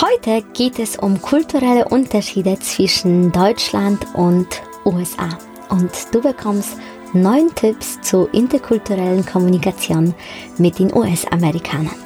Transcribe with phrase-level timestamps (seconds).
[0.00, 4.48] Heute geht es um kulturelle Unterschiede zwischen Deutschland und
[4.84, 5.28] USA.
[5.68, 6.76] Und du bekommst
[7.12, 10.14] neun Tipps zur interkulturellen Kommunikation
[10.58, 11.96] mit den US-Amerikanern.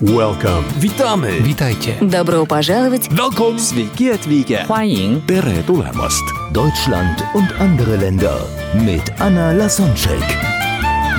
[0.00, 0.64] Welcome.
[0.80, 1.44] Witamy.
[1.44, 1.94] Witajcie.
[2.00, 3.08] Добро пожаловать.
[3.10, 3.58] Welcome.
[3.58, 4.66] Sveiki atvykę.
[4.66, 6.24] 欢迎 Tere tulemast.
[6.52, 8.40] Deutschland und andere Länder
[8.74, 10.57] mit Anna Lasonczek.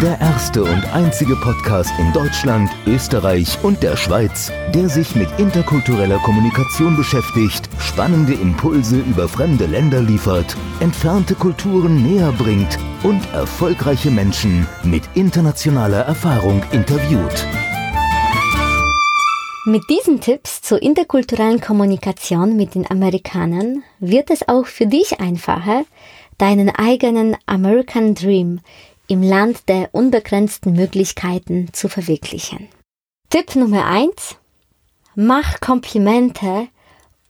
[0.03, 6.17] Der erste und einzige Podcast in Deutschland, Österreich und der Schweiz, der sich mit interkultureller
[6.21, 14.67] Kommunikation beschäftigt, spannende Impulse über fremde Länder liefert, entfernte Kulturen näher bringt und erfolgreiche Menschen
[14.85, 17.47] mit internationaler Erfahrung interviewt.
[19.67, 25.85] Mit diesen Tipps zur interkulturellen Kommunikation mit den Amerikanern wird es auch für dich einfacher,
[26.39, 28.61] deinen eigenen American Dream
[29.11, 32.69] im Land der unbegrenzten Möglichkeiten zu verwirklichen.
[33.29, 34.37] Tipp Nummer eins:
[35.15, 36.69] Mach Komplimente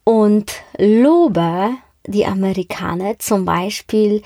[0.05, 1.71] und lobe
[2.07, 4.23] die Amerikaner, zum Beispiel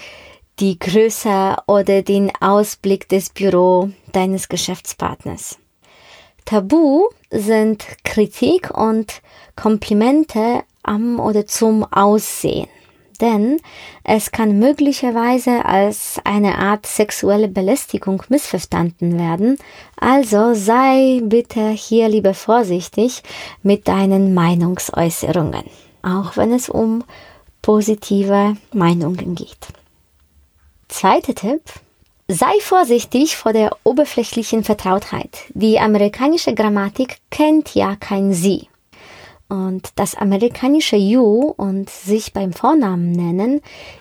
[0.59, 5.59] die Größe oder den Ausblick des Büro deines Geschäftspartners.
[6.45, 9.23] Tabu sind Kritik und
[9.56, 12.69] Komplimente am oder zum Aussehen.
[13.20, 13.61] Denn
[14.03, 19.59] es kann möglicherweise als eine Art sexuelle Belästigung missverstanden werden.
[19.97, 23.23] Also sei bitte hier lieber vorsichtig
[23.62, 25.65] mit deinen Meinungsäußerungen,
[26.03, 27.05] auch wenn es um
[27.62, 29.69] positive Meinungen geht.
[30.89, 31.62] Zweiter Tipp.
[32.28, 35.45] Sei vorsichtig vor der oberflächlichen Vertrautheit.
[35.53, 38.69] Die amerikanische Grammatik kennt ja kein Sie.
[39.55, 43.60] Und das amerikanische You und sich beim Vornamen nennen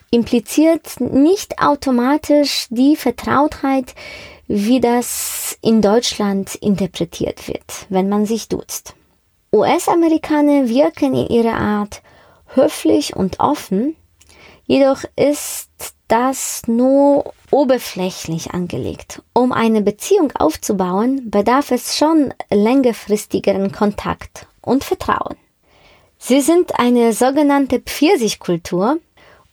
[0.09, 3.93] impliziert nicht automatisch die Vertrautheit,
[4.47, 8.95] wie das in Deutschland interpretiert wird, wenn man sich duzt.
[9.53, 12.01] US-Amerikaner wirken in ihrer Art
[12.55, 13.95] höflich und offen,
[14.65, 15.69] jedoch ist
[16.07, 19.21] das nur oberflächlich angelegt.
[19.33, 25.35] Um eine Beziehung aufzubauen, bedarf es schon längerfristigeren Kontakt und Vertrauen.
[26.25, 28.97] Sie sind eine sogenannte Pfirsichkultur,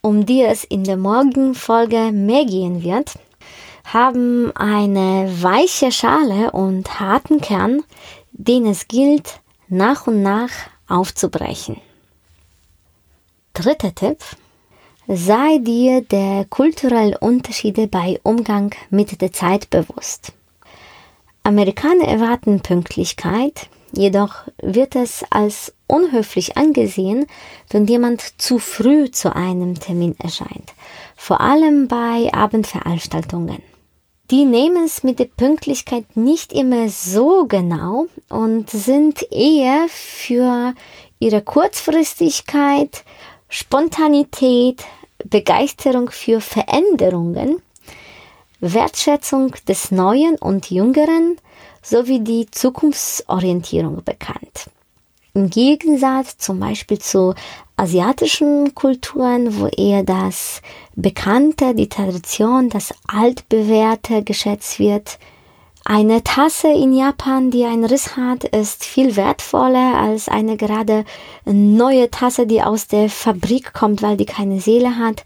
[0.02, 3.14] um die es in der morgigen Folge mehr gehen wird,
[3.82, 7.82] haben eine weiche Schale und harten Kern,
[8.30, 10.52] den es gilt, nach und nach
[10.86, 11.80] aufzubrechen.
[13.52, 14.18] Dritter Tipp.
[15.08, 20.34] Sei dir der kulturellen Unterschiede bei Umgang mit der Zeit bewusst.
[21.42, 27.26] Amerikaner erwarten Pünktlichkeit, jedoch wird es als unhöflich angesehen,
[27.70, 30.72] wenn jemand zu früh zu einem Termin erscheint,
[31.16, 33.62] vor allem bei Abendveranstaltungen.
[34.30, 40.74] Die nehmen es mit der Pünktlichkeit nicht immer so genau und sind eher für
[41.18, 43.04] ihre Kurzfristigkeit,
[43.48, 44.84] Spontanität,
[45.24, 47.60] Begeisterung für Veränderungen,
[48.60, 51.36] Wertschätzung des Neuen und Jüngeren
[51.82, 54.70] sowie die Zukunftsorientierung bekannt.
[55.32, 57.34] Im Gegensatz zum Beispiel zu
[57.76, 60.60] asiatischen Kulturen, wo eher das
[60.96, 65.18] Bekannte, die Tradition, das Altbewährte geschätzt wird,
[65.84, 71.04] eine Tasse in Japan, die einen Riss hat, ist viel wertvoller als eine gerade
[71.46, 75.24] neue Tasse, die aus der Fabrik kommt, weil die keine Seele hat.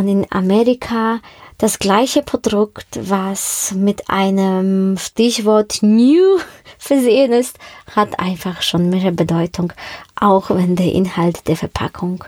[0.00, 1.20] Und in Amerika
[1.58, 6.38] das gleiche Produkt, was mit einem Stichwort New
[6.78, 7.58] versehen ist,
[7.94, 9.74] hat einfach schon mehr Bedeutung,
[10.18, 12.24] auch wenn der Inhalt der Verpackung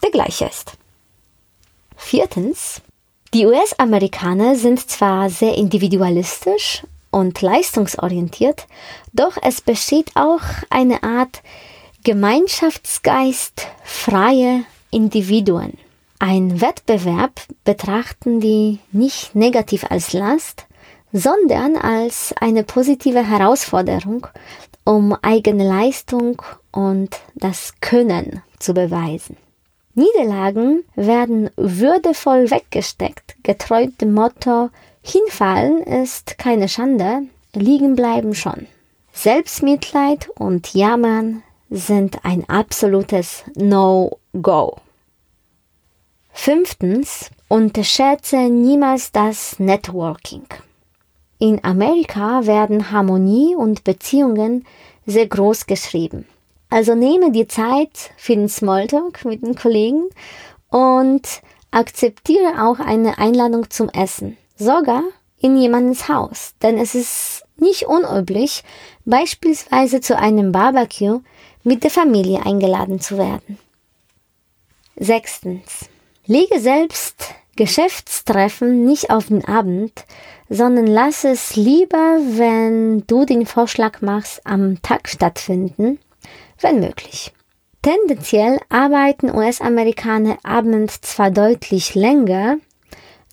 [0.00, 0.74] der gleiche ist.
[1.96, 2.82] Viertens,
[3.34, 8.68] die US-Amerikaner sind zwar sehr individualistisch und leistungsorientiert,
[9.12, 11.42] doch es besteht auch eine Art
[12.04, 14.62] Gemeinschaftsgeist freie
[14.92, 15.81] Individuen.
[16.24, 20.66] Ein Wettbewerb betrachten die nicht negativ als Last,
[21.12, 24.28] sondern als eine positive Herausforderung,
[24.84, 29.36] um eigene Leistung und das Können zu beweisen.
[29.94, 34.70] Niederlagen werden würdevoll weggesteckt, getreu dem Motto
[35.02, 38.68] Hinfallen ist keine Schande, liegen bleiben schon.
[39.12, 44.76] Selbstmitleid und Jammern sind ein absolutes No-Go.
[46.32, 50.46] Fünftens, unterschätze niemals das Networking.
[51.38, 54.64] In Amerika werden Harmonie und Beziehungen
[55.06, 56.26] sehr groß geschrieben.
[56.70, 60.08] Also nehme die Zeit für den Smalltalk mit den Kollegen
[60.70, 64.36] und akzeptiere auch eine Einladung zum Essen.
[64.56, 65.02] Sogar
[65.38, 68.64] in jemandem Haus, denn es ist nicht unüblich,
[69.04, 71.20] beispielsweise zu einem Barbecue
[71.62, 73.58] mit der Familie eingeladen zu werden.
[74.96, 75.88] Sechstens.
[76.26, 80.04] Lege selbst Geschäftstreffen nicht auf den Abend,
[80.48, 85.98] sondern lass es lieber, wenn du den Vorschlag machst, am Tag stattfinden,
[86.60, 87.32] wenn möglich.
[87.82, 92.58] Tendenziell arbeiten US-Amerikaner abends zwar deutlich länger,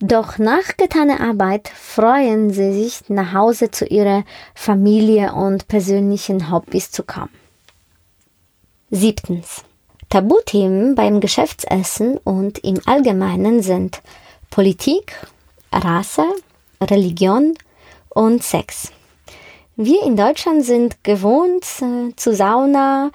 [0.02, 4.24] doch nach getaner Arbeit freuen sie sich, nach Hause zu ihrer
[4.56, 7.30] Familie und persönlichen Hobbys zu kommen.
[8.90, 9.64] Siebtens.
[10.10, 14.02] Tabuthemen beim Geschäftsessen und im Allgemeinen sind
[14.50, 15.14] Politik,
[15.72, 16.26] Rasse,
[16.82, 17.54] Religion
[18.10, 18.92] und Sex.
[19.76, 23.12] Wir in Deutschland sind gewohnt äh, zu Sauna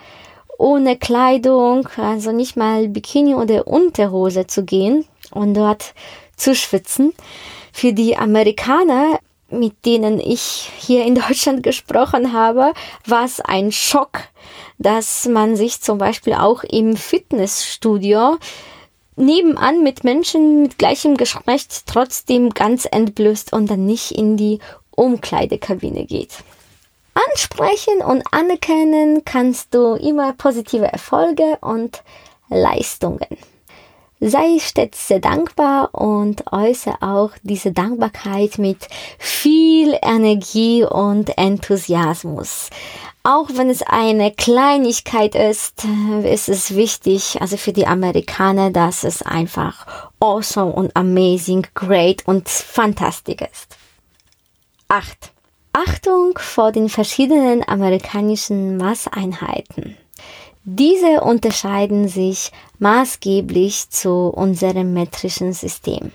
[0.56, 5.94] ohne Kleidung, also nicht mal Bikini oder Unterhose zu gehen und dort
[6.36, 7.12] zu schwitzen.
[7.72, 9.18] Für die Amerikaner,
[9.58, 12.72] mit denen ich hier in Deutschland gesprochen habe,
[13.06, 14.20] war es ein Schock,
[14.78, 18.38] dass man sich zum Beispiel auch im Fitnessstudio
[19.16, 24.58] nebenan mit Menschen mit gleichem Geschlecht trotzdem ganz entblößt und dann nicht in die
[24.90, 26.38] Umkleidekabine geht.
[27.30, 32.02] Ansprechen und anerkennen kannst du immer positive Erfolge und
[32.48, 33.38] Leistungen.
[34.26, 38.88] Sei stets sehr dankbar und äußere auch diese Dankbarkeit mit
[39.18, 42.70] viel Energie und Enthusiasmus.
[43.22, 45.82] Auch wenn es eine Kleinigkeit ist,
[46.22, 49.86] ist es wichtig, also für die Amerikaner, dass es einfach
[50.20, 53.76] awesome und amazing, great und fantastisch ist.
[54.88, 55.32] 8.
[55.74, 59.98] Achtung vor den verschiedenen amerikanischen Maßeinheiten.
[60.66, 66.10] Diese unterscheiden sich maßgeblich zu unserem metrischen System.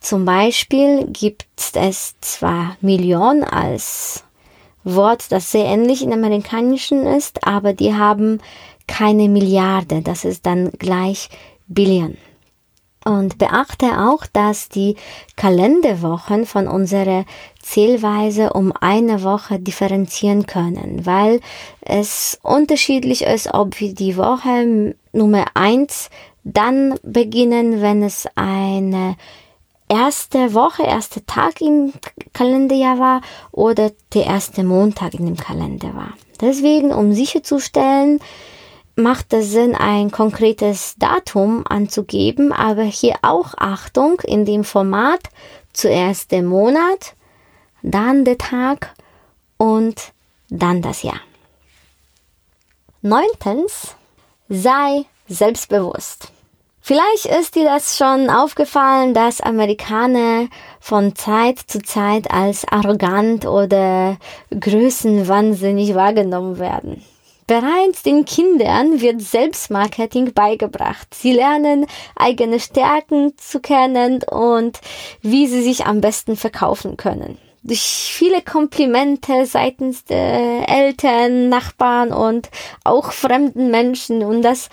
[0.00, 4.24] Zum Beispiel gibt es zwar Millionen als
[4.82, 8.40] Wort, das sehr ähnlich in amerikanischen ist, aber die haben
[8.88, 10.02] keine Milliarde.
[10.02, 11.28] Das ist dann gleich
[11.68, 12.16] Billion.
[13.08, 14.96] Und beachte auch, dass die
[15.34, 17.24] Kalenderwochen von unserer
[17.62, 21.40] Zählweise um eine Woche differenzieren können, weil
[21.80, 26.10] es unterschiedlich ist, ob wir die Woche Nummer eins
[26.44, 29.16] dann beginnen, wenn es eine
[29.88, 31.94] erste Woche, erste Tag im
[32.34, 33.20] Kalenderjahr war
[33.52, 36.12] oder der erste Montag in dem Kalender war.
[36.42, 38.20] Deswegen, um sicherzustellen,
[38.98, 45.20] macht es Sinn, ein konkretes Datum anzugeben, aber hier auch Achtung in dem Format
[45.72, 47.14] zuerst der Monat,
[47.82, 48.94] dann der Tag
[49.56, 50.12] und
[50.50, 51.20] dann das Jahr.
[53.00, 53.94] Neuntens,
[54.48, 56.32] sei selbstbewusst.
[56.80, 60.48] Vielleicht ist dir das schon aufgefallen, dass Amerikaner
[60.80, 64.16] von Zeit zu Zeit als arrogant oder
[64.58, 67.04] größenwahnsinnig wahrgenommen werden.
[67.48, 71.14] Bereits den Kindern wird Selbstmarketing beigebracht.
[71.14, 74.78] Sie lernen eigene Stärken zu kennen und
[75.22, 77.38] wie sie sich am besten verkaufen können.
[77.62, 82.50] Durch viele Komplimente seitens der Eltern, Nachbarn und
[82.84, 84.68] auch fremden Menschen und das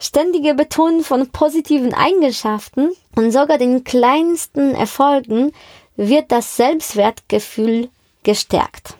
[0.00, 5.52] ständige Betonen von positiven Eigenschaften und sogar den kleinsten Erfolgen
[5.96, 7.90] wird das Selbstwertgefühl
[8.22, 8.96] gestärkt.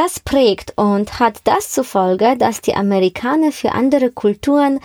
[0.00, 4.78] Das prägt und hat das zur Folge, dass die Amerikaner für andere Kulturen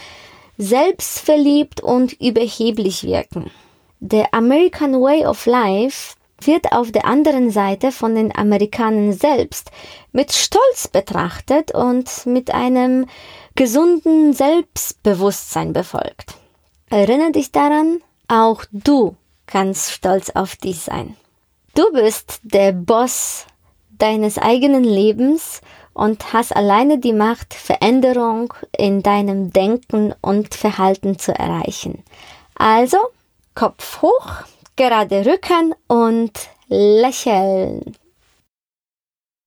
[0.58, 3.52] selbstverliebt und überheblich wirken.
[4.00, 9.70] Der American Way of Life wird auf der anderen Seite von den Amerikanern selbst
[10.14, 13.06] mit Stolz betrachtet und mit einem
[13.54, 16.34] gesunden Selbstbewusstsein befolgt.
[16.90, 19.16] Erinnere dich daran, auch du
[19.46, 21.16] kannst stolz auf dich sein.
[21.76, 23.46] Du bist der Boss
[24.04, 25.62] deines eigenen Lebens
[25.94, 32.04] und hast alleine die Macht, Veränderung in deinem Denken und Verhalten zu erreichen.
[32.56, 32.98] Also,
[33.56, 34.28] Kopf hoch,
[34.76, 37.96] gerade Rücken und lächeln.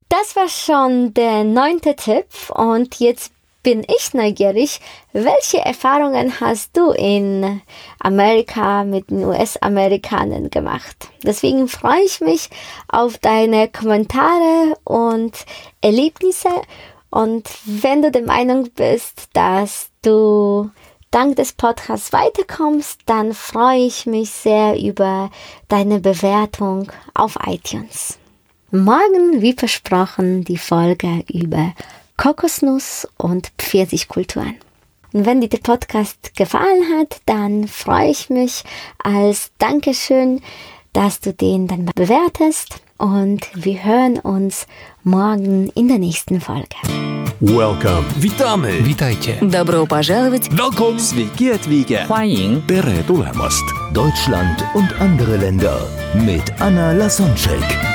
[0.09, 3.33] Das war schon der neunte Tipp und jetzt
[3.67, 4.79] bin ich neugierig,
[5.13, 7.63] welche Erfahrungen hast du in
[7.99, 11.09] Amerika mit den US-Amerikanern gemacht?
[11.25, 12.49] Deswegen freue ich mich
[12.87, 15.33] auf deine Kommentare und
[15.81, 16.63] Erlebnisse.
[17.11, 20.71] Und wenn du der Meinung bist, dass du
[21.11, 25.29] dank des Podcasts weiterkommst, dann freue ich mich sehr über
[25.67, 28.17] deine Bewertung auf iTunes.
[28.71, 31.73] Morgen, wie versprochen, die Folge über
[32.18, 34.56] Kokosnuss und Pfirsichkulturen.
[35.14, 38.64] Und wenn dir der Podcast gefallen hat, dann freue ich mich
[39.04, 40.42] als Dankeschön,
[40.94, 44.68] dass du den dann bewertest und wir hören uns
[45.04, 46.76] morgen in der nächsten Folge.
[47.40, 48.06] Welcome.
[48.18, 48.86] Witamy.
[48.86, 49.40] Witajcie.
[49.42, 50.48] Добро пожаловать!
[50.52, 51.00] Welcome.
[51.00, 52.06] Sveiki atvykę.
[52.08, 53.64] 欢迎 Tere tulemast.
[53.94, 57.95] Deutschland und andere Länder mit Anna Lasonczek.